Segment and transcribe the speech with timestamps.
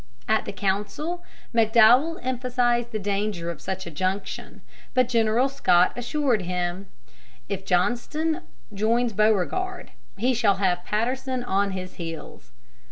[0.27, 1.23] At the council
[1.53, 4.61] McDowell emphasized the danger of such a junction;
[4.95, 6.87] but General Scott assured him:
[7.47, 8.41] "If Johnston
[8.73, 12.51] joins Beauregard, he shall have Patterson on his heels."